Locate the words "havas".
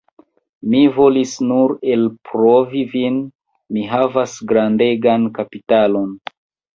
3.91-4.33